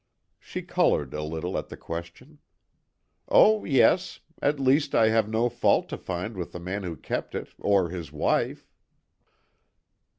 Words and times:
She 0.39 0.63
coloured 0.63 1.13
a 1.13 1.21
little 1.21 1.55
at 1.59 1.69
the 1.69 1.77
question. 1.77 2.39
"Oh, 3.29 3.65
yes; 3.65 4.19
at 4.41 4.59
least, 4.59 4.95
I 4.95 5.09
have 5.09 5.29
no 5.29 5.47
fault 5.47 5.89
to 5.89 5.97
find 5.99 6.35
with 6.35 6.53
the 6.53 6.59
man 6.59 6.81
who 6.81 6.95
kept 6.97 7.35
it, 7.35 7.49
or 7.59 7.89
his 7.91 8.11
wife." 8.11 8.67